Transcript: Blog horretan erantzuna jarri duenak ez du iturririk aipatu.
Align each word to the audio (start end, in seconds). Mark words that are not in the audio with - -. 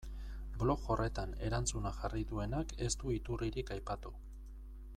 Blog 0.61 0.85
horretan 0.93 1.35
erantzuna 1.49 1.91
jarri 1.97 2.23
duenak 2.31 2.73
ez 2.87 2.91
du 3.03 3.13
iturririk 3.19 3.71
aipatu. 3.77 4.15